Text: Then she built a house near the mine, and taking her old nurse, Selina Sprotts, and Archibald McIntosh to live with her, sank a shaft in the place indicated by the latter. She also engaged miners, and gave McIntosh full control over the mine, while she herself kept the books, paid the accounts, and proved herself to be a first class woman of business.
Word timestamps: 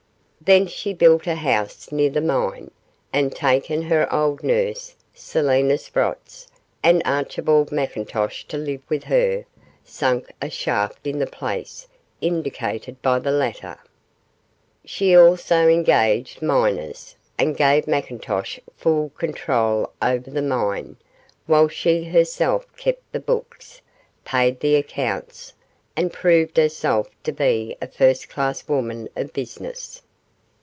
Then 0.43 0.65
she 0.65 0.93
built 0.95 1.27
a 1.27 1.35
house 1.35 1.91
near 1.91 2.09
the 2.09 2.19
mine, 2.19 2.71
and 3.13 3.33
taking 3.33 3.83
her 3.83 4.11
old 4.11 4.41
nurse, 4.43 4.95
Selina 5.13 5.77
Sprotts, 5.77 6.47
and 6.81 7.03
Archibald 7.05 7.69
McIntosh 7.69 8.47
to 8.47 8.57
live 8.57 8.81
with 8.89 9.03
her, 9.03 9.45
sank 9.85 10.33
a 10.41 10.49
shaft 10.49 11.05
in 11.05 11.19
the 11.19 11.27
place 11.27 11.87
indicated 12.21 12.99
by 13.03 13.19
the 13.19 13.29
latter. 13.29 13.77
She 14.83 15.15
also 15.15 15.67
engaged 15.67 16.41
miners, 16.41 17.15
and 17.37 17.55
gave 17.55 17.85
McIntosh 17.85 18.57
full 18.75 19.09
control 19.11 19.91
over 20.01 20.31
the 20.31 20.41
mine, 20.41 20.97
while 21.45 21.67
she 21.67 22.05
herself 22.05 22.65
kept 22.75 23.11
the 23.11 23.19
books, 23.19 23.79
paid 24.25 24.59
the 24.59 24.73
accounts, 24.75 25.53
and 25.95 26.11
proved 26.11 26.57
herself 26.57 27.11
to 27.25 27.31
be 27.31 27.77
a 27.79 27.87
first 27.87 28.27
class 28.27 28.67
woman 28.67 29.07
of 29.15 29.33
business. 29.33 30.01